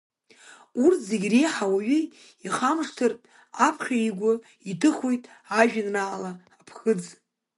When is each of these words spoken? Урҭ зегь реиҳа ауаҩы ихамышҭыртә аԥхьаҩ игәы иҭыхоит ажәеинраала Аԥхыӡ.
Урҭ 0.83 0.99
зегь 1.09 1.27
реиҳа 1.31 1.65
ауаҩы 1.67 1.99
ихамышҭыртә 2.45 3.25
аԥхьаҩ 3.67 4.03
игәы 4.09 4.31
иҭыхоит 4.71 5.23
ажәеинраала 5.59 6.31
Аԥхыӡ. 6.61 7.03